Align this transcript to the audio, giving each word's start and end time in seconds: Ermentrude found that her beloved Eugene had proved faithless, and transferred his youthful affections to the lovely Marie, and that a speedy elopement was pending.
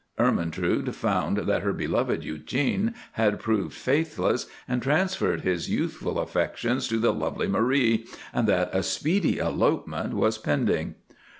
Ermentrude 0.17 0.95
found 0.95 1.37
that 1.37 1.61
her 1.61 1.73
beloved 1.73 2.23
Eugene 2.23 2.95
had 3.11 3.39
proved 3.39 3.75
faithless, 3.75 4.47
and 4.67 4.81
transferred 4.81 5.41
his 5.41 5.69
youthful 5.69 6.17
affections 6.19 6.87
to 6.87 6.97
the 6.97 7.13
lovely 7.13 7.45
Marie, 7.47 8.07
and 8.33 8.47
that 8.47 8.71
a 8.73 8.81
speedy 8.81 9.37
elopement 9.37 10.15
was 10.15 10.39
pending. 10.39 10.95